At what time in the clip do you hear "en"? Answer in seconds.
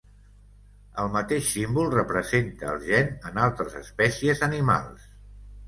3.31-3.39